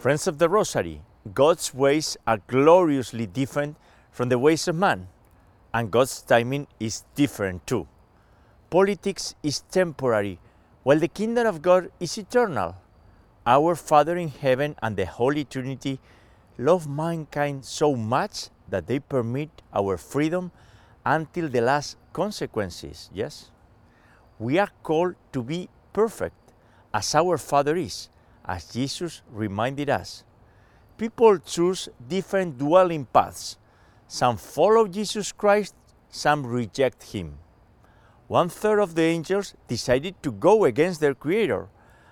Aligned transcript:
Friends 0.00 0.26
of 0.26 0.38
the 0.38 0.48
Rosary, 0.48 1.02
God's 1.34 1.74
ways 1.74 2.16
are 2.26 2.40
gloriously 2.46 3.26
different 3.26 3.76
from 4.10 4.30
the 4.30 4.38
ways 4.38 4.66
of 4.66 4.74
man, 4.74 5.08
and 5.74 5.90
God's 5.90 6.22
timing 6.22 6.68
is 6.80 7.04
different 7.14 7.66
too. 7.66 7.86
Politics 8.70 9.34
is 9.42 9.60
temporary, 9.70 10.38
while 10.84 10.98
the 10.98 11.06
kingdom 11.06 11.46
of 11.46 11.60
God 11.60 11.90
is 12.00 12.16
eternal. 12.16 12.76
Our 13.44 13.76
Father 13.76 14.16
in 14.16 14.28
heaven 14.28 14.74
and 14.82 14.96
the 14.96 15.04
Holy 15.04 15.44
Trinity 15.44 16.00
love 16.56 16.88
mankind 16.88 17.66
so 17.66 17.94
much 17.94 18.48
that 18.70 18.86
they 18.86 19.00
permit 19.00 19.50
our 19.74 19.98
freedom 19.98 20.50
until 21.04 21.46
the 21.50 21.60
last 21.60 21.98
consequences, 22.14 23.10
yes? 23.12 23.50
We 24.38 24.58
are 24.58 24.70
called 24.82 25.16
to 25.34 25.42
be 25.42 25.68
perfect 25.92 26.54
as 26.94 27.14
our 27.14 27.36
Father 27.36 27.76
is, 27.76 28.08
as 28.50 28.66
Jesus 28.66 29.22
reminded 29.30 29.88
us. 29.88 30.24
People 30.98 31.38
choose 31.38 31.88
different 32.08 32.58
dwelling 32.58 33.06
paths. 33.06 33.56
Some 34.08 34.36
follow 34.36 34.88
Jesus 34.88 35.30
Christ, 35.30 35.76
some 36.10 36.44
reject 36.44 37.14
him. 37.14 37.38
One 38.26 38.48
third 38.48 38.80
of 38.80 38.96
the 38.96 39.02
angels 39.02 39.54
decided 39.68 40.20
to 40.24 40.32
go 40.32 40.64
against 40.64 41.00
their 41.00 41.14
Creator, 41.14 41.68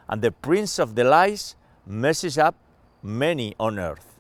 and 0.09 0.23
the 0.23 0.31
prince 0.31 0.79
of 0.79 0.95
the 0.95 1.03
lies 1.03 1.57
messes 1.85 2.39
up 2.39 2.55
many 3.03 3.57
on 3.59 3.81
earth. 3.81 4.15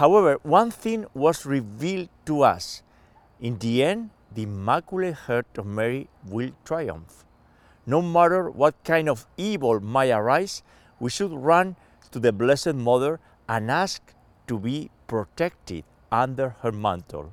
However, 0.00 0.38
one 0.42 0.70
thing 0.70 1.04
was 1.12 1.44
revealed 1.44 2.08
to 2.24 2.42
us. 2.42 2.82
In 3.40 3.58
the 3.58 3.84
end, 3.84 4.08
the 4.32 4.44
Immaculate 4.44 5.14
Heart 5.28 5.58
of 5.58 5.66
Mary 5.66 6.08
will 6.24 6.52
triumph. 6.64 7.24
No 7.84 8.00
matter 8.00 8.50
what 8.50 8.82
kind 8.84 9.08
of 9.08 9.26
evil 9.36 9.80
might 9.80 10.10
arise, 10.10 10.62
we 10.98 11.10
should 11.10 11.32
run 11.32 11.76
to 12.10 12.18
the 12.18 12.32
Blessed 12.32 12.74
Mother 12.74 13.20
and 13.48 13.70
ask 13.70 14.02
to 14.46 14.58
be 14.58 14.90
protected 15.06 15.84
under 16.10 16.50
her 16.62 16.72
mantle. 16.72 17.32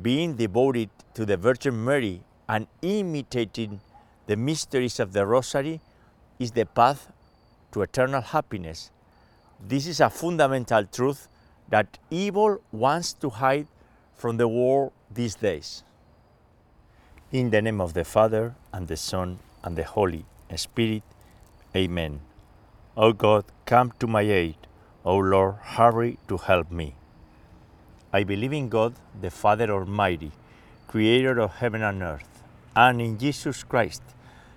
Being 0.00 0.34
devoted 0.34 0.90
to 1.14 1.24
the 1.24 1.36
Virgin 1.36 1.84
Mary 1.84 2.22
and 2.48 2.66
imitating 2.82 3.80
the 4.26 4.36
mysteries 4.36 4.98
of 4.98 5.12
the 5.12 5.26
Rosary 5.26 5.80
is 6.38 6.52
the 6.52 6.66
path 6.66 7.10
to 7.72 7.82
eternal 7.82 8.20
happiness. 8.20 8.90
This 9.60 9.86
is 9.86 10.00
a 10.00 10.10
fundamental 10.10 10.84
truth 10.84 11.28
that 11.68 11.98
evil 12.10 12.60
wants 12.72 13.12
to 13.14 13.30
hide 13.30 13.66
from 14.14 14.36
the 14.36 14.48
world 14.48 14.92
these 15.10 15.36
days. 15.36 15.82
In 17.32 17.50
the 17.50 17.62
name 17.62 17.80
of 17.80 17.94
the 17.94 18.04
Father, 18.04 18.54
and 18.72 18.86
the 18.86 18.96
Son, 18.96 19.38
and 19.62 19.76
the 19.76 19.84
Holy 19.84 20.24
Spirit, 20.56 21.02
Amen. 21.74 22.20
O 22.96 23.12
God, 23.12 23.44
come 23.66 23.92
to 23.98 24.06
my 24.06 24.22
aid. 24.22 24.54
O 25.04 25.16
Lord, 25.16 25.56
hurry 25.60 26.16
to 26.28 26.36
help 26.36 26.70
me. 26.70 26.94
I 28.12 28.22
believe 28.22 28.52
in 28.52 28.68
God, 28.68 28.94
the 29.20 29.32
Father 29.32 29.68
Almighty, 29.68 30.30
creator 30.86 31.40
of 31.40 31.56
heaven 31.56 31.82
and 31.82 32.00
earth, 32.02 32.44
and 32.76 33.02
in 33.02 33.18
Jesus 33.18 33.64
Christ, 33.64 34.00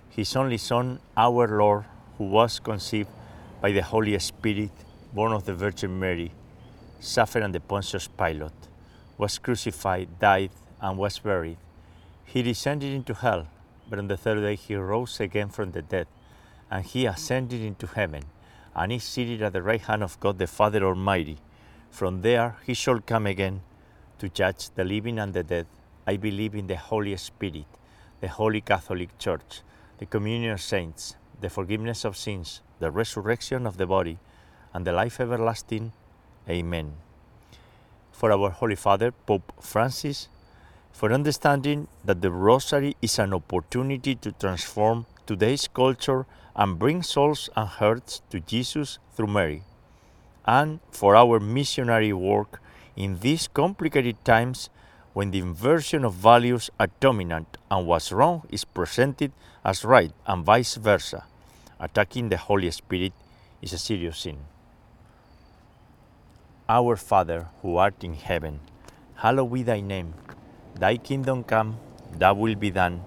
his 0.09 0.35
only 0.35 0.59
Son, 0.59 0.99
our 1.17 1.47
Lord, 1.47 1.85
who 2.19 2.25
was 2.25 2.59
conceived 2.59 3.09
by 3.59 3.71
the 3.71 3.81
Holy 3.81 4.19
Spirit, 4.19 4.69
born 5.11 5.33
of 5.33 5.45
the 5.45 5.55
Virgin 5.55 5.99
Mary, 5.99 6.31
suffered 6.99 7.41
under 7.41 7.59
Pontius 7.59 8.07
Pilate, 8.07 8.67
was 9.17 9.39
crucified, 9.39 10.19
died, 10.19 10.51
and 10.79 10.99
was 10.99 11.17
buried. 11.17 11.57
He 12.23 12.43
descended 12.43 12.93
into 12.93 13.15
hell, 13.15 13.47
but 13.89 13.97
on 13.97 14.07
the 14.07 14.17
third 14.17 14.41
day 14.41 14.57
he 14.57 14.75
rose 14.75 15.19
again 15.19 15.49
from 15.49 15.71
the 15.71 15.81
dead, 15.81 16.05
and 16.69 16.85
he 16.85 17.05
ascended 17.05 17.61
into 17.61 17.87
heaven, 17.87 18.23
and 18.75 18.91
is 18.91 19.03
seated 19.03 19.41
at 19.41 19.53
the 19.53 19.61
right 19.61 19.81
hand 19.81 20.03
of 20.03 20.19
God 20.19 20.37
the 20.37 20.47
Father 20.47 20.83
Almighty. 20.83 21.37
From 21.89 22.21
there 22.21 22.57
he 22.65 22.73
shall 22.73 22.99
come 22.99 23.25
again 23.25 23.61
to 24.19 24.29
judge 24.29 24.69
the 24.75 24.83
living 24.83 25.19
and 25.19 25.33
the 25.33 25.43
dead. 25.43 25.67
I 26.05 26.17
believe 26.17 26.55
in 26.55 26.67
the 26.67 26.77
Holy 26.77 27.15
Spirit, 27.17 27.65
the 28.21 28.27
Holy 28.27 28.61
Catholic 28.61 29.17
Church, 29.17 29.61
the 29.97 30.05
communion 30.05 30.51
of 30.51 30.61
saints, 30.61 31.15
the 31.41 31.49
forgiveness 31.49 32.05
of 32.05 32.15
sins, 32.15 32.61
the 32.79 32.91
resurrection 32.91 33.65
of 33.65 33.77
the 33.77 33.85
body, 33.85 34.19
and 34.73 34.85
the 34.85 34.91
life 34.91 35.19
everlasting. 35.19 35.91
Amen. 36.49 36.93
For 38.11 38.31
our 38.31 38.49
Holy 38.49 38.75
Father, 38.75 39.11
Pope 39.11 39.53
Francis, 39.61 40.29
for 40.91 41.11
understanding 41.11 41.87
that 42.05 42.21
the 42.21 42.31
Rosary 42.31 42.95
is 43.01 43.19
an 43.19 43.33
opportunity 43.33 44.15
to 44.15 44.31
transform 44.31 45.05
today's 45.27 45.67
culture 45.67 46.25
and 46.55 46.79
bring 46.79 47.03
souls 47.03 47.49
and 47.55 47.67
hearts 47.67 48.21
to 48.31 48.39
Jesus 48.39 48.97
through 49.13 49.27
Mary, 49.27 49.63
and 50.45 50.79
for 50.89 51.15
our 51.15 51.39
missionary 51.39 52.13
work 52.13 52.61
in 52.95 53.19
these 53.19 53.47
complicated 53.47 54.17
times 54.25 54.69
when 55.13 55.31
the 55.31 55.39
inversion 55.39 56.05
of 56.05 56.13
values 56.13 56.69
are 56.79 56.89
dominant 56.99 57.57
and 57.69 57.85
what's 57.85 58.11
wrong 58.11 58.47
is 58.49 58.63
presented 58.63 59.31
as 59.65 59.83
right 59.83 60.11
and 60.25 60.45
vice 60.45 60.75
versa. 60.75 61.25
Attacking 61.79 62.29
the 62.29 62.37
Holy 62.37 62.71
Spirit 62.71 63.13
is 63.61 63.73
a 63.73 63.77
serious 63.77 64.19
sin. 64.19 64.37
Our 66.69 66.95
Father, 66.95 67.47
who 67.61 67.77
art 67.77 68.03
in 68.03 68.13
heaven, 68.13 68.59
hallowed 69.15 69.53
be 69.53 69.63
thy 69.63 69.81
name. 69.81 70.13
Thy 70.75 70.97
kingdom 70.97 71.43
come, 71.43 71.77
thy 72.17 72.31
will 72.31 72.55
be 72.55 72.71
done, 72.71 73.03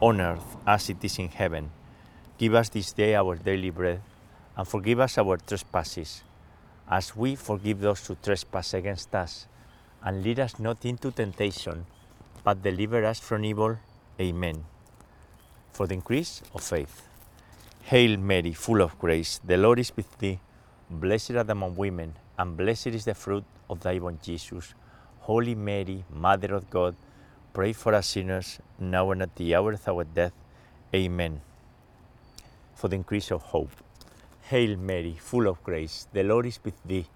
on 0.00 0.20
earth 0.20 0.56
as 0.66 0.90
it 0.90 1.04
is 1.04 1.18
in 1.18 1.28
heaven. 1.28 1.70
Give 2.38 2.54
us 2.54 2.68
this 2.68 2.92
day 2.92 3.14
our 3.14 3.36
daily 3.36 3.70
bread, 3.70 4.00
and 4.56 4.66
forgive 4.66 5.00
us 5.00 5.18
our 5.18 5.36
trespasses, 5.36 6.22
as 6.88 7.16
we 7.16 7.36
forgive 7.36 7.80
those 7.80 8.06
who 8.06 8.16
trespass 8.22 8.74
against 8.74 9.14
us. 9.14 9.46
And 10.02 10.22
lead 10.22 10.40
us 10.40 10.58
not 10.58 10.84
into 10.84 11.10
temptation, 11.10 11.86
but 12.42 12.62
deliver 12.62 13.04
us 13.04 13.20
from 13.20 13.44
evil. 13.44 13.78
Amen. 14.20 14.64
For 15.72 15.86
the 15.86 15.94
increase 15.94 16.42
of 16.54 16.62
faith. 16.62 17.08
Hail 17.84 18.16
Mary, 18.16 18.52
full 18.52 18.82
of 18.82 18.98
grace, 18.98 19.40
the 19.44 19.56
Lord 19.56 19.78
is 19.78 19.92
with 19.96 20.18
thee. 20.18 20.40
Blessed 20.90 21.32
art 21.32 21.46
thou 21.46 21.52
among 21.52 21.76
women, 21.76 22.14
and 22.38 22.56
blessed 22.56 22.88
is 22.88 23.04
the 23.04 23.14
fruit 23.14 23.44
of 23.70 23.80
thy 23.80 23.98
womb, 23.98 24.18
Jesus. 24.22 24.74
Holy 25.20 25.54
Mary, 25.54 26.04
Mother 26.10 26.54
of 26.54 26.68
God, 26.68 26.94
pray 27.54 27.72
for 27.72 27.94
us 27.94 28.08
sinners, 28.08 28.58
now 28.80 29.12
and 29.12 29.22
at 29.22 29.36
the 29.36 29.54
hour 29.54 29.72
of 29.72 29.88
our 29.88 30.02
death. 30.02 30.32
Amen. 30.92 31.40
For 32.74 32.88
the 32.88 32.96
increase 32.96 33.30
of 33.30 33.42
hope. 33.42 33.70
Hail 34.50 34.76
Mary, 34.76 35.16
full 35.20 35.46
of 35.46 35.62
grace, 35.62 36.08
the 36.12 36.24
Lord 36.24 36.46
is 36.46 36.58
with 36.64 36.74
thee. 36.84 37.06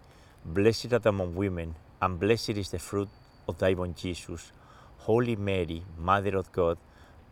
Blessed 0.45 0.93
art 0.93 1.03
thou 1.03 1.11
among 1.11 1.35
women, 1.35 1.75
and 2.01 2.21
blessed 2.21 2.51
is 2.51 2.71
the 2.71 2.79
fruit 2.79 3.09
of 3.49 3.59
thy 3.59 3.75
womb, 3.75 3.95
Jesus. 3.95 4.53
Holy 4.99 5.35
Mary, 5.35 5.83
Mother 5.99 6.37
of 6.37 6.53
God, 6.53 6.79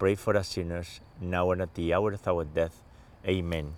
pray 0.00 0.16
for 0.16 0.36
us 0.36 0.48
sinners, 0.48 1.00
now 1.20 1.52
and 1.52 1.62
at 1.62 1.74
the 1.74 1.94
hour 1.94 2.12
of 2.12 2.26
our 2.26 2.44
death. 2.44 2.82
Amen. 3.24 3.74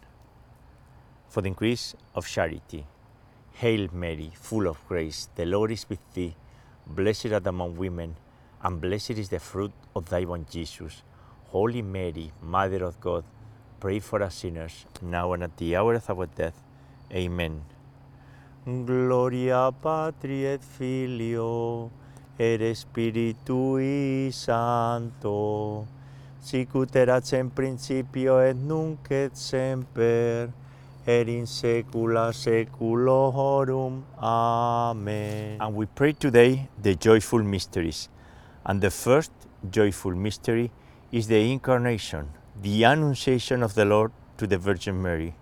For 1.29 1.43
the 1.43 1.49
increase 1.49 1.95
of 2.15 2.27
charity. 2.27 2.87
Hail 3.53 3.89
Mary, 3.93 4.33
full 4.35 4.67
of 4.67 4.79
grace, 4.89 5.29
the 5.35 5.45
Lord 5.45 5.71
is 5.71 5.87
with 5.87 6.01
thee. 6.15 6.35
Blessed 6.87 7.27
art 7.27 7.45
thou 7.45 7.51
among 7.51 7.77
women, 7.77 8.17
and 8.63 8.81
blessed 8.81 9.19
is 9.19 9.29
the 9.29 9.39
fruit 9.39 9.73
of 9.95 10.09
thy 10.09 10.25
womb, 10.25 10.47
Jesus. 10.51 11.03
Holy 11.51 11.83
Mary, 11.83 12.33
Mother 12.43 12.85
of 12.85 13.01
God, 13.01 13.25
pray 13.81 14.01
for 14.01 14.23
us 14.23 14.35
sinners, 14.35 14.85
now 15.01 15.33
and 15.33 15.45
at 15.45 15.57
the 15.57 15.77
hour 15.77 15.95
of 15.95 16.11
our 16.11 16.27
death. 16.27 16.61
Amen. 17.13 17.63
Gloria 18.67 19.73
Patri 19.73 20.45
et 20.45 20.63
Filio, 20.63 21.91
et 22.39 22.61
Spiritui 22.75 24.31
Sancto, 24.31 25.87
sic 26.41 26.75
ut 26.75 26.95
erat 26.97 27.33
in 27.33 27.49
principio 27.51 28.39
et 28.41 28.55
nunc 28.55 29.11
et 29.11 29.35
semper, 29.35 30.51
et 31.07 31.29
in 31.29 31.47
saecula 31.47 32.33
saeculorum. 32.33 34.05
Amen. 34.21 35.57
And 35.61 35.75
we 35.75 35.87
pray 35.87 36.13
today 36.13 36.69
the 36.83 36.95
joyful 36.95 37.43
mysteries. 37.43 38.11
And 38.69 38.83
the 38.83 38.91
first 38.91 39.33
joyful 39.71 40.15
mystery 40.15 40.71
is 41.11 41.27
the 41.27 41.41
incarnation, 41.51 42.29
the 42.61 42.85
annunciation 42.85 43.63
of 43.63 43.75
the 43.75 43.87
Lord 43.87 44.13
to 44.37 44.47
the 44.47 44.59
Virgin 44.59 45.01
Mary. 45.01 45.35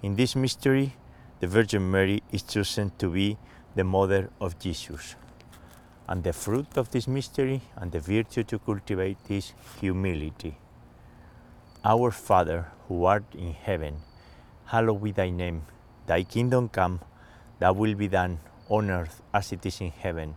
In 0.00 0.14
this 0.14 0.36
mystery, 0.36 0.94
the 1.40 1.48
Virgin 1.48 1.90
Mary 1.90 2.22
is 2.30 2.44
chosen 2.44 2.92
to 2.98 3.10
be 3.10 3.36
the 3.74 3.82
mother 3.82 4.30
of 4.40 4.60
Jesus. 4.60 5.16
And 6.06 6.22
the 6.22 6.32
fruit 6.32 6.76
of 6.76 6.92
this 6.92 7.08
mystery 7.08 7.62
and 7.74 7.90
the 7.90 7.98
virtue 7.98 8.44
to 8.44 8.60
cultivate 8.60 9.18
is 9.28 9.54
humility. 9.80 10.56
Our 11.84 12.12
Father, 12.12 12.68
who 12.86 13.06
art 13.06 13.24
in 13.34 13.54
heaven, 13.54 14.02
hallowed 14.66 15.02
be 15.02 15.10
thy 15.10 15.30
name. 15.30 15.62
Thy 16.06 16.22
kingdom 16.22 16.68
come, 16.68 17.00
thy 17.58 17.72
will 17.72 17.96
be 17.96 18.06
done 18.06 18.38
on 18.68 18.88
earth 18.88 19.20
as 19.34 19.50
it 19.50 19.66
is 19.66 19.80
in 19.80 19.90
heaven. 19.90 20.36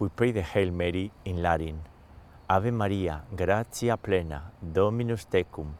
we 0.00 0.08
pray 0.08 0.32
the 0.32 0.42
Hail 0.42 0.72
Mary 0.72 1.10
in 1.24 1.40
Latin. 1.40 1.80
Ave 2.48 2.70
Maria, 2.72 3.22
gratia 3.34 3.96
plena, 3.96 4.50
Dominus 4.60 5.24
tecum, 5.26 5.74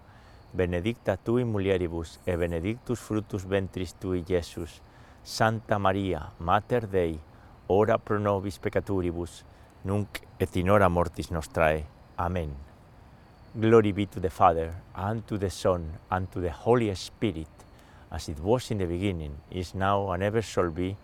benedicta 0.52 1.16
tu 1.16 1.38
in 1.38 1.50
mulieribus, 1.52 2.20
e 2.24 2.36
benedictus 2.36 3.00
fructus 3.00 3.44
ventris 3.44 3.94
tui, 3.98 4.24
Iesus. 4.28 4.80
Santa 5.24 5.78
Maria, 5.78 6.30
Mater 6.38 6.86
Dei, 6.86 7.18
ora 7.66 7.98
pro 7.98 8.18
nobis 8.18 8.58
peccatoribus, 8.58 9.42
nunc 9.84 10.20
et 10.38 10.56
in 10.56 10.68
hora 10.68 10.88
mortis 10.88 11.30
nostrae. 11.30 11.84
Amen. 12.18 12.54
Glory 13.58 13.92
be 13.92 14.06
to 14.06 14.20
the 14.20 14.30
Father, 14.30 14.74
and 14.94 15.26
to 15.26 15.38
the 15.38 15.50
Son, 15.50 15.98
and 16.10 16.30
to 16.30 16.40
the 16.40 16.50
Holy 16.50 16.94
Spirit, 16.94 17.48
as 18.12 18.28
it 18.28 18.38
was 18.38 18.70
in 18.70 18.78
the 18.78 18.86
beginning, 18.86 19.38
is 19.50 19.74
now, 19.74 20.10
and 20.12 20.22
ever 20.22 20.42
shall 20.42 20.70
be, 20.70 20.96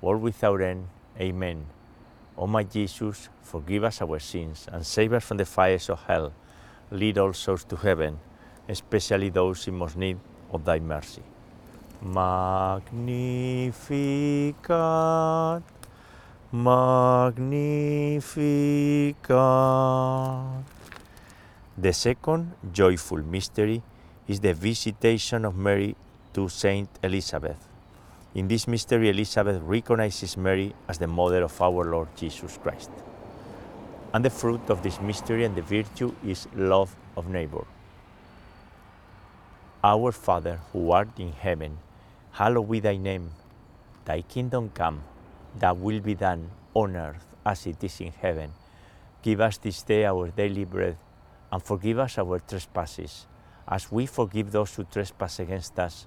world 0.00 0.22
without 0.22 0.60
end. 0.62 0.88
Amen. 1.20 1.66
O 2.36 2.46
my 2.46 2.64
Jesus, 2.64 3.28
forgive 3.42 3.84
us 3.84 4.02
our 4.02 4.18
sins, 4.18 4.66
and 4.72 4.84
save 4.84 5.12
us 5.12 5.24
from 5.24 5.36
the 5.36 5.44
fires 5.44 5.88
of 5.88 6.02
hell. 6.02 6.32
Lead 6.90 7.18
all 7.18 7.32
souls 7.32 7.64
to 7.64 7.76
heaven, 7.76 8.18
especially 8.68 9.30
those 9.30 9.68
in 9.68 9.76
most 9.76 9.96
need 9.96 10.18
of 10.52 10.64
thy 10.64 10.80
mercy. 10.80 11.22
Magnificat, 12.02 12.82
Magnificat. 16.52 17.64
The 21.78 21.92
second 21.92 22.52
joyful 22.72 23.18
mystery 23.18 23.82
is 24.26 24.40
the 24.40 24.54
visitation 24.54 25.44
of 25.44 25.56
Mary 25.56 25.96
to 26.32 26.48
Saint 26.48 26.88
Elizabeth. 27.02 27.73
In 28.34 28.48
this 28.48 28.66
mystery, 28.66 29.10
Elizabeth 29.10 29.62
recognizes 29.62 30.36
Mary 30.36 30.74
as 30.88 30.98
the 30.98 31.06
mother 31.06 31.44
of 31.44 31.62
our 31.62 31.84
Lord 31.84 32.08
Jesus 32.16 32.58
Christ. 32.58 32.90
And 34.12 34.24
the 34.24 34.30
fruit 34.30 34.68
of 34.68 34.82
this 34.82 35.00
mystery 35.00 35.44
and 35.44 35.54
the 35.54 35.62
virtue 35.62 36.12
is 36.26 36.48
love 36.56 36.96
of 37.16 37.28
neighbor. 37.28 37.64
Our 39.84 40.10
Father, 40.10 40.58
who 40.72 40.90
art 40.90 41.10
in 41.18 41.30
heaven, 41.30 41.78
hallowed 42.32 42.70
be 42.70 42.80
thy 42.80 42.96
name. 42.96 43.30
Thy 44.04 44.22
kingdom 44.22 44.70
come, 44.74 45.04
thy 45.56 45.70
will 45.70 46.00
be 46.00 46.16
done 46.16 46.50
on 46.74 46.96
earth 46.96 47.24
as 47.46 47.66
it 47.68 47.84
is 47.84 48.00
in 48.00 48.10
heaven. 48.10 48.50
Give 49.22 49.40
us 49.40 49.58
this 49.58 49.82
day 49.82 50.06
our 50.06 50.28
daily 50.28 50.64
bread, 50.64 50.96
and 51.52 51.62
forgive 51.62 52.00
us 52.00 52.18
our 52.18 52.40
trespasses, 52.40 53.26
as 53.68 53.92
we 53.92 54.06
forgive 54.06 54.50
those 54.50 54.74
who 54.74 54.84
trespass 54.84 55.38
against 55.38 55.78
us. 55.78 56.06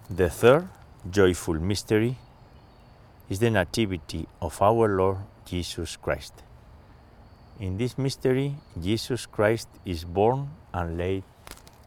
The 0.08 0.30
third 0.30 0.68
joyful 1.10 1.54
mystery 1.54 2.16
is 3.28 3.38
the 3.40 3.50
Nativity 3.50 4.26
of 4.40 4.62
our 4.62 4.88
Lord 4.88 5.18
Jesus 5.44 5.96
Christ. 5.96 6.42
In 7.58 7.76
this 7.78 7.98
mystery, 7.98 8.54
Jesus 8.80 9.26
Christ 9.26 9.68
is 9.84 10.04
born 10.04 10.50
and 10.72 10.96
laid 10.96 11.24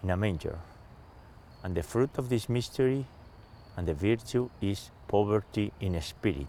in 0.03 0.09
a 0.09 0.17
manger. 0.17 0.59
And 1.63 1.75
the 1.75 1.83
fruit 1.83 2.17
of 2.17 2.29
this 2.29 2.49
mystery 2.49 3.05
and 3.77 3.87
the 3.87 3.93
virtue 3.93 4.49
is 4.61 4.91
poverty 5.07 5.71
in 5.79 5.99
spirit, 6.01 6.47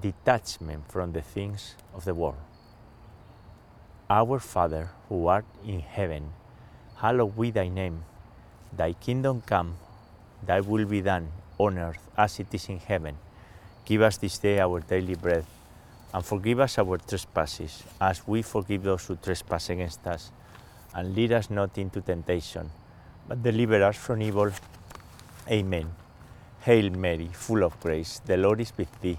detachment 0.00 0.90
from 0.90 1.12
the 1.12 1.22
things 1.22 1.74
of 1.94 2.04
the 2.04 2.14
world. 2.14 2.36
Our 4.08 4.38
Father, 4.38 4.90
who 5.08 5.26
art 5.26 5.46
in 5.64 5.80
heaven, 5.80 6.32
hallowed 6.96 7.38
be 7.38 7.50
thy 7.50 7.68
name. 7.68 8.04
Thy 8.72 8.92
kingdom 8.92 9.42
come, 9.46 9.76
thy 10.44 10.60
will 10.60 10.84
be 10.84 11.00
done 11.00 11.28
on 11.58 11.78
earth 11.78 12.08
as 12.16 12.38
it 12.38 12.52
is 12.52 12.68
in 12.68 12.78
heaven. 12.78 13.16
Give 13.84 14.02
us 14.02 14.16
this 14.18 14.38
day 14.38 14.60
our 14.60 14.80
daily 14.80 15.14
bread, 15.14 15.44
and 16.12 16.24
forgive 16.24 16.60
us 16.60 16.78
our 16.78 16.98
trespasses, 16.98 17.82
as 18.00 18.26
we 18.26 18.42
forgive 18.42 18.82
those 18.82 19.06
who 19.06 19.16
trespass 19.16 19.70
against 19.70 20.06
us. 20.06 20.30
And 20.94 21.14
lead 21.14 21.32
us 21.32 21.50
not 21.50 21.76
into 21.78 22.00
temptation, 22.00 22.70
but 23.28 23.42
deliver 23.42 23.82
us 23.82 23.96
from 23.96 24.22
evil. 24.22 24.50
Amen. 25.50 25.90
Hail 26.60 26.90
Mary, 26.90 27.28
full 27.32 27.62
of 27.62 27.78
grace, 27.80 28.20
the 28.24 28.36
Lord 28.36 28.60
is 28.60 28.72
with 28.76 29.00
thee. 29.00 29.18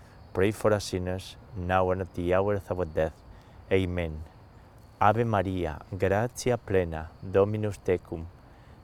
Pray 0.33 0.51
for 0.51 0.71
us 0.73 0.85
sinners, 0.85 1.35
now 1.57 1.91
and 1.91 2.01
at 2.01 2.13
the 2.15 2.33
hour 2.33 2.55
of 2.55 2.79
our 2.79 2.85
death. 2.85 3.11
Amen. 3.69 4.23
Ave 5.01 5.25
Maria, 5.25 5.77
gratia 5.91 6.57
plena, 6.57 7.09
Dominus 7.21 7.79
tecum, 7.83 8.25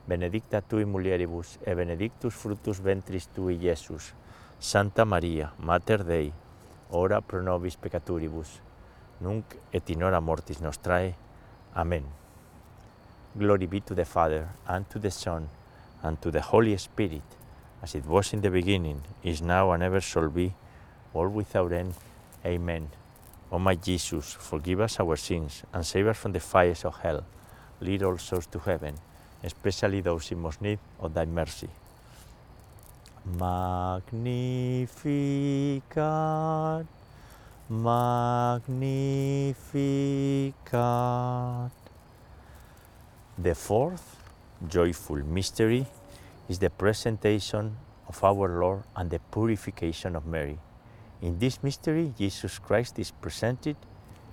benedicta 0.06 0.62
tui 0.62 0.84
mulieribus, 0.84 1.58
e 1.66 1.74
benedictus 1.74 2.34
fructus 2.34 2.80
ventris 2.80 3.28
tui, 3.34 3.56
Iesus. 3.56 4.12
Santa 4.60 5.06
Maria, 5.06 5.54
Mater 5.60 6.04
Dei, 6.04 6.34
ora 6.90 7.22
pro 7.22 7.42
nobis 7.42 7.78
peccaturibus, 7.78 8.60
nunc 9.22 9.56
et 9.72 9.90
in 9.90 10.04
hora 10.04 10.20
mortis 10.20 10.60
nostrae. 10.60 11.16
Amen. 11.76 12.04
Glory 13.38 13.68
be 13.68 13.80
to 13.80 13.96
the 13.96 14.04
Father, 14.04 14.50
and 14.68 14.90
to 14.90 15.00
the 15.00 15.12
Son, 15.12 15.48
and 16.04 16.22
to 16.22 16.30
the 16.30 16.42
Holy 16.42 16.76
Spirit, 16.76 17.24
as 17.82 17.96
it 17.96 18.06
was 18.06 18.34
in 18.34 18.42
the 18.42 18.50
beginning, 18.50 19.02
is 19.24 19.42
now, 19.42 19.72
and 19.72 19.82
ever 19.82 20.02
shall 20.02 20.28
be, 20.28 20.54
world 21.18 21.34
without 21.34 21.72
end. 21.72 21.94
Amen. 22.46 22.90
O 23.52 23.58
my 23.58 23.76
Jesus, 23.76 24.34
forgive 24.34 24.82
us 24.82 25.00
our 25.00 25.16
sins 25.16 25.64
and 25.74 25.86
save 25.86 26.08
us 26.08 26.18
from 26.18 26.32
the 26.32 26.40
fires 26.40 26.86
of 26.86 26.96
hell. 26.98 27.24
Lead 27.82 28.04
all 28.04 28.18
souls 28.18 28.46
to 28.48 28.60
heaven, 28.60 28.96
especially 29.44 30.02
those 30.02 30.32
in 30.32 30.40
most 30.40 30.62
need 30.62 30.80
of 31.00 31.14
thy 31.14 31.26
mercy. 31.26 31.70
Magnificat, 33.26 34.86
Magnificat. 37.70 38.88
The 43.38 43.56
fourth 43.56 44.18
joyful 44.68 45.18
mystery 45.18 45.86
is 46.50 46.60
the 46.60 46.70
presentation 46.70 47.78
of 48.08 48.24
our 48.24 48.60
Lord 48.60 48.84
and 48.96 49.10
the 49.10 49.20
purification 49.20 50.16
of 50.16 50.26
Mary. 50.26 50.58
In 51.20 51.40
this 51.40 51.64
mystery, 51.64 52.14
Jesus 52.16 52.60
Christ 52.60 53.00
is 53.00 53.10
presented 53.10 53.76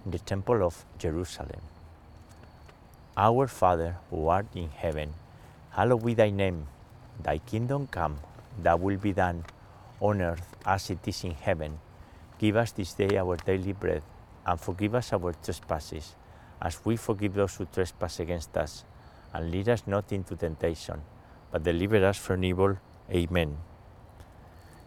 in 0.05 0.11
the 0.11 0.19
Temple 0.19 0.63
of 0.63 0.85
Jerusalem. 0.99 1.63
Our 3.17 3.47
Father, 3.49 3.97
who 4.11 4.29
art 4.29 4.47
in 4.55 4.69
heaven, 4.69 5.15
hallowed 5.71 6.05
be 6.05 6.13
thy 6.13 6.29
name. 6.29 6.67
Thy 7.23 7.39
kingdom 7.39 7.87
come, 7.87 8.19
thy 8.61 8.75
will 8.75 8.99
be 8.99 9.15
done, 9.15 9.45
on 9.99 10.21
earth 10.21 10.57
as 10.67 10.91
it 10.91 11.09
is 11.09 11.25
in 11.25 11.33
heaven. 11.33 11.79
Give 12.39 12.57
us 12.57 12.73
this 12.73 12.93
day 12.93 13.17
our 13.17 13.37
daily 13.37 13.73
bread, 13.73 14.03
and 14.45 14.61
forgive 14.61 14.95
us 14.95 15.15
our 15.15 15.33
trespasses, 15.43 16.15
as 16.61 16.85
we 16.85 16.97
forgive 16.97 17.33
those 17.33 17.57
who 17.57 17.65
trespass 17.65 18.21
against 18.21 18.55
us. 18.59 18.85
And 19.33 19.51
lead 19.51 19.71
us 19.71 19.85
not 19.87 20.13
into 20.13 20.37
temptation, 20.37 21.01
but 21.51 21.63
deliver 21.63 22.05
us 22.05 22.19
from 22.19 22.45
evil. 22.45 22.77
Amen. 23.11 23.57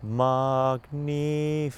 Magnificat. 0.00 1.72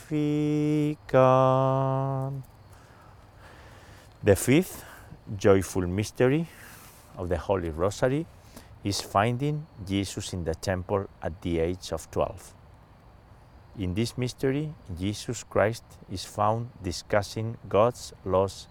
The 4.23 4.37
fifth 4.37 4.85
joyful 5.39 5.87
mystery 5.87 6.47
of 7.17 7.31
the 7.31 7.39
Holy 7.39 7.71
Rosary 7.71 8.27
is 8.85 9.01
finding 9.01 9.67
Jesus 9.89 10.35
in 10.35 10.45
the 10.45 10.55
temple 10.55 11.09
at 11.23 11.41
the 11.41 11.61
age 11.61 11.93
of 11.93 12.11
12. 12.11 12.53
In 13.79 13.95
this 13.95 14.19
mystery, 14.19 14.75
Jesus 14.99 15.43
Christ 15.43 15.85
is 16.13 16.23
found 16.27 16.69
discussing 16.83 17.57
God's 17.71 18.13
laws 18.27 18.69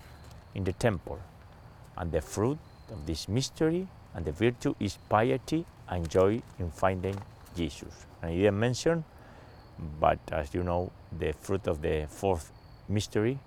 in 0.53 0.63
the 0.63 0.73
temple, 0.73 1.19
and 1.97 2.11
the 2.11 2.21
fruit 2.21 2.59
of 2.91 3.07
this 3.07 3.27
mystery 3.27 3.87
and 4.13 4.25
the 4.25 4.31
virtue 4.31 4.75
is 4.79 4.99
piety 5.09 5.65
and 5.87 6.07
joy 6.07 6.39
in 6.59 6.69
finding 6.69 7.17
Jesus. 7.55 8.05
And 8.21 8.31
I 8.31 8.35
didn't 8.35 8.59
mention 8.59 9.03
but 9.99 10.19
as 10.31 10.53
you 10.53 10.63
know, 10.63 10.91
the 11.17 11.33
fruit 11.33 11.67
of 11.67 11.81
the 11.81 12.07
fourth 12.09 12.51
mystery, 12.87 13.39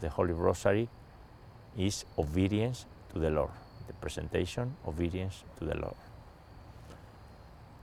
the 0.00 0.08
Holy 0.08 0.32
Rosary, 0.32 0.88
is 1.76 2.04
obedience 2.18 2.86
to 3.12 3.18
the 3.18 3.30
Lord. 3.30 3.50
The 3.86 3.94
presentation, 3.94 4.76
obedience 4.86 5.44
to 5.58 5.64
the 5.64 5.76
Lord. 5.76 5.96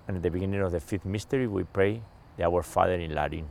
And 0.07 0.17
at 0.17 0.23
the 0.23 0.29
beginning 0.29 0.61
of 0.61 0.71
the 0.71 0.79
fifth 0.79 1.05
mystery, 1.05 1.47
we 1.47 1.63
pray 1.63 2.01
the 2.37 2.45
Our 2.45 2.61
Father 2.61 2.93
in 2.93 3.15
Latin. 3.15 3.47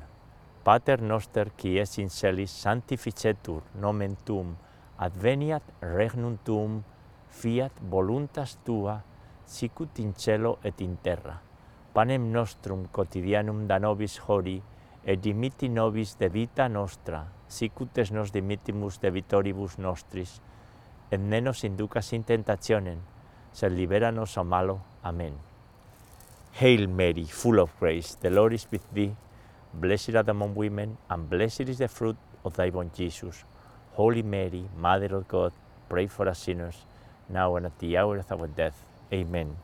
Pater 0.62 1.02
noster 1.02 1.50
qui 1.58 1.78
es 1.78 1.98
in 1.98 2.08
celis 2.08 2.50
sanctificetur 2.50 3.62
nomen 3.74 4.16
tuum, 4.24 4.56
adveniat 4.98 5.62
regnum 5.82 6.38
tuum, 6.44 6.84
fiat 7.28 7.72
voluntas 7.90 8.56
tua, 8.64 9.02
sicut 9.44 9.98
in 9.98 10.14
cielo 10.14 10.58
et 10.64 10.80
in 10.80 10.96
terra 10.96 11.42
panem 11.94 12.32
nostrum 12.32 12.88
quotidianum 12.90 13.68
da 13.70 13.78
nobis 13.78 14.18
hori, 14.26 14.58
et 15.06 15.20
dimitti 15.22 15.68
nobis 15.68 16.16
de 16.18 16.28
vita 16.28 16.68
nostra, 16.68 17.28
sicutes 17.48 18.10
nos 18.10 18.32
dimittimus 18.32 18.98
de 19.00 19.10
vitoribus 19.14 19.78
nostris, 19.78 20.40
et 21.10 21.20
ne 21.20 21.40
nos 21.40 21.62
inducas 21.64 22.12
in 22.12 22.24
tentationem, 22.24 22.98
sed 23.52 23.72
libera 23.72 24.10
nos 24.10 24.36
a 24.38 24.42
malo. 24.42 24.80
Amen. 25.04 25.36
Hail 26.58 26.88
Mary, 26.88 27.24
full 27.24 27.60
of 27.60 27.70
grace, 27.78 28.16
the 28.20 28.30
Lord 28.30 28.52
is 28.52 28.66
with 28.70 28.82
thee. 28.92 29.14
Blessed 29.72 30.16
art 30.16 30.28
among 30.28 30.54
women, 30.54 30.98
and 31.08 31.28
blessed 31.30 31.68
is 31.68 31.78
the 31.78 31.88
fruit 31.88 32.16
of 32.44 32.56
thy 32.56 32.70
womb, 32.70 32.90
Jesus. 32.94 33.44
Holy 33.92 34.22
Mary, 34.22 34.64
Mother 34.76 35.16
of 35.16 35.28
God, 35.28 35.52
pray 35.88 36.06
for 36.06 36.28
us 36.28 36.40
sinners, 36.40 36.86
now 37.28 37.54
and 37.56 37.66
at 37.66 37.78
the 37.78 37.96
hour 37.96 38.18
of 38.18 38.32
our 38.32 38.48
death. 38.48 38.84
Amen. 39.12 39.63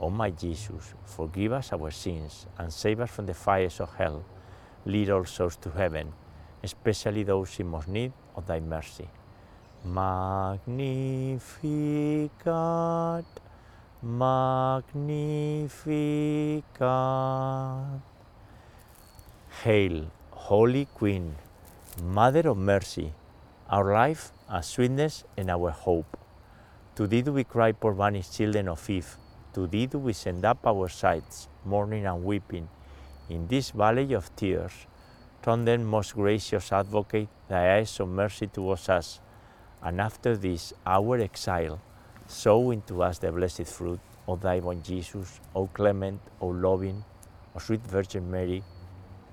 O 0.00 0.08
my 0.08 0.30
Jesus, 0.30 0.94
forgive 1.04 1.52
us 1.52 1.74
our 1.74 1.90
sins 1.90 2.46
and 2.58 2.72
save 2.72 3.00
us 3.00 3.10
from 3.10 3.26
the 3.26 3.34
fires 3.34 3.80
of 3.80 3.92
hell. 3.96 4.24
Lead 4.86 5.10
all 5.10 5.26
souls 5.26 5.56
to 5.56 5.70
heaven, 5.70 6.14
especially 6.62 7.22
those 7.22 7.60
in 7.60 7.66
most 7.66 7.86
need 7.86 8.12
of 8.34 8.46
thy 8.46 8.60
mercy. 8.60 9.10
Magnificat, 9.84 11.40
Magnificat. 14.02 14.40
Hail, 19.62 20.10
Holy 20.30 20.86
Queen, 20.86 21.36
Mother 22.02 22.48
of 22.48 22.56
Mercy, 22.56 23.12
our 23.68 23.92
life, 23.92 24.32
our 24.48 24.62
sweetness, 24.62 25.24
and 25.36 25.50
our 25.50 25.70
hope. 25.70 26.16
To 26.96 27.06
thee 27.06 27.20
do 27.20 27.34
we 27.34 27.44
cry, 27.44 27.72
poor 27.72 27.92
banished 27.92 28.34
children 28.34 28.68
of 28.68 28.88
Eve. 28.88 29.18
To 29.54 29.66
thee 29.66 29.88
we 29.92 30.12
send 30.12 30.44
up 30.44 30.66
our 30.66 30.88
sighs, 30.88 31.48
mourning 31.64 32.06
and 32.06 32.24
weeping, 32.24 32.68
in 33.28 33.48
this 33.48 33.70
valley 33.70 34.12
of 34.12 34.34
tears. 34.36 34.86
Turn 35.42 35.64
then, 35.64 35.84
most 35.84 36.14
gracious 36.14 36.70
Advocate, 36.72 37.28
thy 37.48 37.78
eyes 37.78 37.98
of 37.98 38.08
mercy 38.08 38.46
towards 38.46 38.88
us, 38.88 39.20
and 39.82 40.00
after 40.00 40.36
this 40.36 40.72
our 40.86 41.18
exile, 41.18 41.80
sow 42.26 42.70
into 42.70 43.02
us 43.02 43.18
the 43.18 43.32
blessed 43.32 43.66
fruit 43.66 43.98
of 44.28 44.40
thy 44.42 44.60
womb, 44.60 44.82
Jesus, 44.82 45.40
O 45.54 45.66
clement, 45.66 46.20
O 46.40 46.48
loving, 46.48 47.04
O 47.56 47.58
sweet 47.58 47.80
Virgin 47.80 48.30
Mary, 48.30 48.62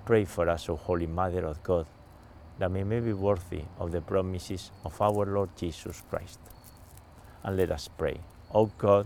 pray 0.06 0.26
for 0.26 0.50
us, 0.50 0.70
O 0.70 0.76
Holy 0.76 1.06
Mother 1.06 1.46
of 1.46 1.62
God, 1.62 1.86
that 2.58 2.72
we 2.72 2.84
may 2.84 3.02
be 3.02 3.14
worthy 3.14 3.64
of 3.78 3.92
the 3.92 4.02
promises 4.02 4.72
of 4.84 5.00
our 5.02 5.26
Lord 5.26 5.50
Jesus 5.58 6.02
Christ. 6.10 6.40
And 7.44 7.58
let 7.58 7.72
us 7.72 7.88
pray. 7.88 8.20
O 8.54 8.66
God, 8.66 9.06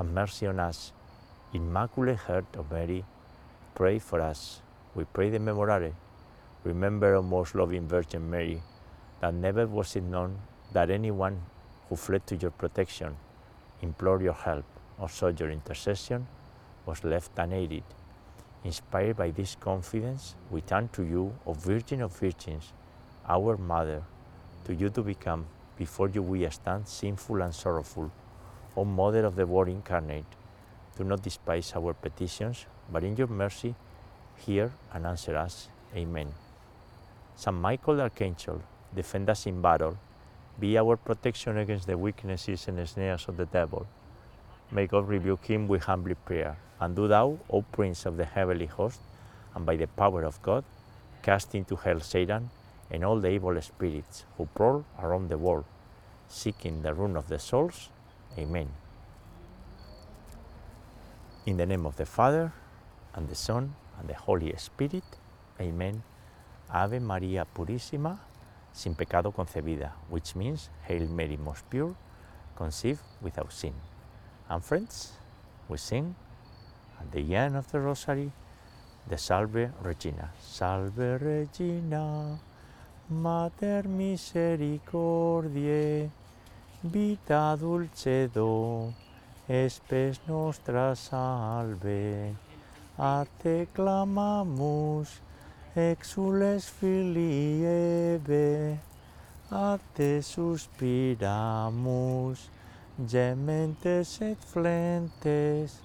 have 0.00 0.10
mercy 0.10 0.46
on 0.46 0.58
us. 0.58 0.92
Immaculate 1.52 2.16
Heart 2.16 2.46
of 2.56 2.72
Mary, 2.72 3.04
pray 3.74 3.98
for 3.98 4.18
us. 4.22 4.62
We 4.94 5.04
pray 5.04 5.28
the 5.28 5.38
Memorare. 5.38 5.92
Remember, 6.64 7.16
O 7.16 7.22
most 7.22 7.54
loving 7.54 7.86
Virgin 7.86 8.30
Mary, 8.30 8.62
that 9.20 9.34
never 9.34 9.66
was 9.66 9.96
it 9.96 10.04
known 10.04 10.38
that 10.72 10.90
anyone 10.90 11.42
who 11.88 11.96
fled 11.96 12.26
to 12.28 12.36
your 12.36 12.50
protection, 12.50 13.14
implored 13.82 14.22
your 14.22 14.32
help, 14.32 14.64
or 14.98 15.10
sought 15.10 15.38
your 15.38 15.50
intercession 15.50 16.26
was 16.86 17.04
left 17.04 17.38
unaided. 17.38 17.84
Inspired 18.64 19.18
by 19.18 19.30
this 19.30 19.54
confidence, 19.54 20.34
we 20.50 20.62
turn 20.62 20.88
to 20.94 21.02
you, 21.02 21.34
O 21.46 21.52
Virgin 21.52 22.00
of 22.00 22.18
Virgins, 22.18 22.72
our 23.28 23.58
Mother, 23.58 24.02
to 24.64 24.74
you 24.74 24.88
to 24.88 25.02
become, 25.02 25.44
before 25.76 26.08
you 26.08 26.22
we 26.22 26.48
stand 26.48 26.88
sinful 26.88 27.42
and 27.42 27.54
sorrowful. 27.54 28.10
O 28.76 28.84
Mother 28.84 29.24
of 29.24 29.36
the 29.36 29.46
Word 29.46 29.68
incarnate, 29.68 30.24
do 30.96 31.04
not 31.04 31.22
despise 31.22 31.72
our 31.74 31.94
petitions, 31.94 32.66
but 32.92 33.04
in 33.04 33.16
your 33.16 33.26
mercy 33.26 33.74
hear 34.36 34.72
and 34.92 35.06
answer 35.06 35.36
us. 35.36 35.68
Amen. 35.96 36.28
Saint 37.36 37.56
Michael 37.56 38.00
Archangel, 38.00 38.62
defend 38.94 39.28
us 39.30 39.46
in 39.46 39.60
battle, 39.60 39.96
be 40.58 40.76
our 40.78 40.96
protection 40.96 41.56
against 41.58 41.86
the 41.86 41.96
weaknesses 41.96 42.68
and 42.68 42.88
snares 42.88 43.26
of 43.28 43.36
the 43.36 43.46
devil. 43.46 43.86
May 44.70 44.86
God 44.86 45.08
rebuke 45.08 45.46
him 45.46 45.66
with 45.66 45.84
humble 45.84 46.14
prayer. 46.14 46.56
And 46.78 46.96
do 46.96 47.08
thou, 47.08 47.38
O 47.50 47.62
Prince 47.62 48.06
of 48.06 48.16
the 48.16 48.24
heavenly 48.24 48.66
host, 48.66 49.00
and 49.54 49.66
by 49.66 49.76
the 49.76 49.86
power 49.86 50.22
of 50.22 50.40
God, 50.42 50.64
cast 51.22 51.54
into 51.54 51.76
hell 51.76 52.00
Satan 52.00 52.50
and 52.90 53.04
all 53.04 53.20
the 53.20 53.30
evil 53.30 53.60
spirits 53.60 54.24
who 54.36 54.46
prowl 54.54 54.84
around 54.98 55.28
the 55.28 55.36
world, 55.36 55.64
seeking 56.28 56.82
the 56.82 56.94
ruin 56.94 57.16
of 57.16 57.28
the 57.28 57.38
souls. 57.38 57.90
Amen. 58.38 58.68
In 61.46 61.56
the 61.56 61.66
name 61.66 61.86
of 61.86 61.96
the 61.96 62.06
Father, 62.06 62.52
and 63.14 63.28
the 63.28 63.34
Son, 63.34 63.74
and 63.98 64.08
the 64.08 64.14
Holy 64.14 64.54
Spirit. 64.56 65.02
Amen. 65.60 66.02
Ave 66.72 67.00
Maria 67.00 67.44
Purissima, 67.54 68.18
sin 68.72 68.94
pecado 68.94 69.32
concebida, 69.32 69.90
which 70.08 70.36
means 70.36 70.70
Hail 70.86 71.08
Mary, 71.08 71.36
most 71.36 71.68
pure, 71.68 71.94
conceived 72.56 73.00
without 73.20 73.52
sin. 73.52 73.74
And 74.48 74.64
friends, 74.64 75.12
we 75.68 75.76
sing 75.78 76.14
at 77.00 77.10
the 77.12 77.34
end 77.34 77.56
of 77.56 77.70
the 77.72 77.80
Rosary 77.80 78.30
the 79.08 79.18
Salve 79.18 79.70
Regina. 79.82 80.30
Salve 80.40 81.18
Regina, 81.20 82.38
Mater 83.08 83.82
misericordiae, 83.88 86.10
vita 86.82 87.56
dulcedo, 87.56 88.94
espes 89.48 90.20
nostra 90.26 90.94
salve. 90.94 92.34
A 92.98 93.26
te 93.42 93.68
clamamus, 93.74 95.20
exules 95.76 96.68
filii 96.68 97.64
ebe, 98.14 98.78
a 99.50 99.78
te 99.94 100.22
suspiramus, 100.22 101.18
gementes 103.06 104.20
et 104.22 104.38
flentes, 104.44 105.80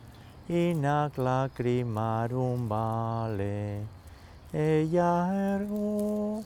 in 0.47 0.85
ac 0.85 1.17
lacrimarum 1.17 2.67
vale. 2.67 3.83
Eia 4.53 5.27
ergo, 5.55 6.43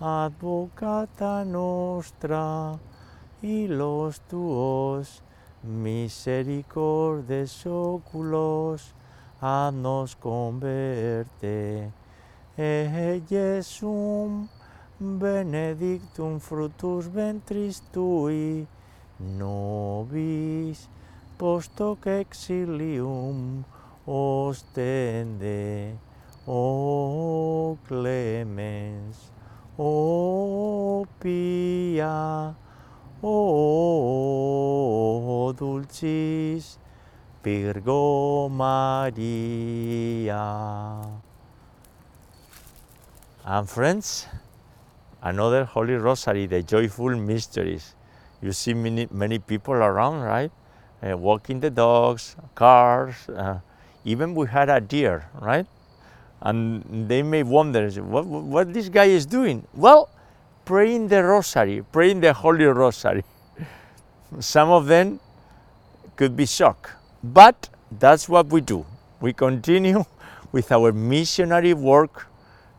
advocata 0.00 1.44
nostra, 1.44 2.78
y 3.42 3.68
los 3.68 4.20
tuos 4.22 5.22
misericordes 5.62 7.66
oculos, 7.66 8.94
nos 9.72 10.14
converte. 10.14 11.90
E 12.58 13.22
Jesum 13.26 14.48
benedictum 14.98 16.38
frutus 16.38 17.06
ventris 17.06 17.80
tui, 17.90 18.68
nobis 19.18 20.88
post 21.38 21.80
hoc 21.80 22.06
exilium 22.06 23.64
ostende. 24.06 25.96
O 26.46 27.78
clemens, 27.86 29.30
o 29.78 31.06
pia, 31.20 32.54
o 33.22 34.60
dulcis, 35.56 36.78
Virgo 37.42 38.48
Maria. 38.48 39.20
And 43.44 43.68
friends, 43.68 44.26
another 45.22 45.64
Holy 45.64 45.94
Rosary, 45.94 46.46
the 46.46 46.62
joyful 46.62 47.16
mysteries. 47.16 47.94
You 48.42 48.52
see 48.52 48.74
many, 48.74 49.08
many 49.10 49.38
people 49.38 49.74
around, 49.74 50.22
right? 50.22 50.50
Uh, 51.02 51.16
walking 51.16 51.60
the 51.60 51.70
dogs, 51.70 52.36
cars, 52.54 53.28
uh, 53.28 53.60
even 54.04 54.34
we 54.34 54.46
had 54.46 54.68
a 54.70 54.80
deer, 54.80 55.28
right? 55.40 55.66
And 56.42 57.08
they 57.08 57.22
may 57.22 57.42
wonder 57.42 57.90
what, 58.02 58.24
what 58.26 58.72
this 58.72 58.88
guy 58.88 59.06
is 59.06 59.26
doing. 59.26 59.66
Well, 59.74 60.08
praying 60.70 61.08
the 61.08 61.20
rosary, 61.24 61.82
praying 61.90 62.20
the 62.20 62.32
Holy 62.32 62.64
Rosary. 62.64 63.24
Some 64.38 64.70
of 64.70 64.86
them 64.86 65.18
could 66.14 66.36
be 66.36 66.46
shocked, 66.46 66.92
but 67.24 67.68
that's 67.90 68.28
what 68.28 68.46
we 68.46 68.60
do. 68.60 68.86
We 69.20 69.32
continue 69.32 70.04
with 70.52 70.70
our 70.70 70.92
missionary 70.92 71.74
work, 71.74 72.28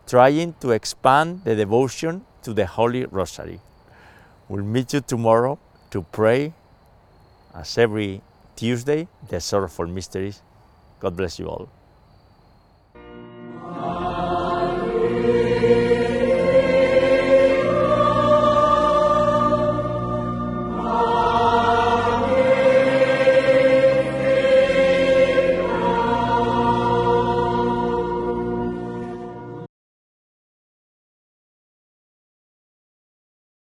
trying 0.08 0.54
to 0.62 0.72
expand 0.72 1.44
the 1.44 1.54
devotion 1.54 2.24
to 2.44 2.54
the 2.54 2.66
Holy 2.66 3.04
Rosary. 3.04 3.60
We'll 4.48 4.64
meet 4.64 4.94
you 4.94 5.02
tomorrow 5.02 5.60
to 5.90 6.04
pray, 6.14 6.54
as 7.54 7.78
every 7.78 8.22
Tuesday, 8.56 9.10
the 9.28 9.42
Sorrowful 9.42 9.88
Mysteries. 9.88 10.42
God 11.02 11.18
bless 11.18 11.40
you 11.40 11.50
all. 11.50 11.68